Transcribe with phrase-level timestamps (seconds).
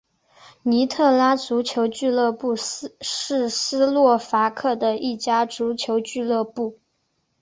[0.63, 6.79] 尼特拉足球俱乐部是斯洛伐克的一家足球俱乐部。